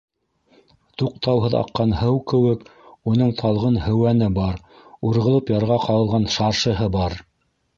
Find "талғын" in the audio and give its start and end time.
3.43-3.77